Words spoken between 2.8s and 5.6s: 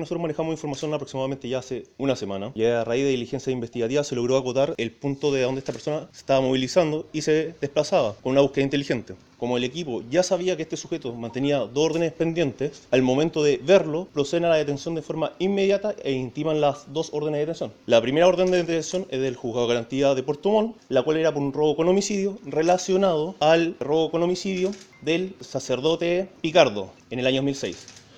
raíz de diligencia investigativa se logró acotar el punto de donde